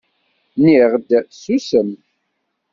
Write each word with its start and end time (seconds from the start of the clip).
Nniɣ-d 0.57 1.09
ssusem! 1.31 1.89